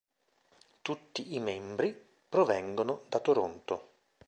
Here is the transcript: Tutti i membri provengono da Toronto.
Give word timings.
Tutti 0.81 1.35
i 1.35 1.39
membri 1.39 1.95
provengono 2.27 3.03
da 3.07 3.19
Toronto. 3.19 3.89